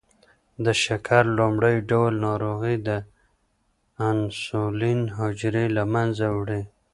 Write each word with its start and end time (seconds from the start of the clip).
د 0.65 0.65
شکر 0.83 1.23
لومړی 1.37 1.75
ډول 1.89 2.13
ناروغي 2.27 2.75
د 2.87 2.89
انسولین 4.09 5.01
حجرې 5.17 5.65
له 5.77 5.83
منځه 5.93 6.25
وړي. 6.37 6.61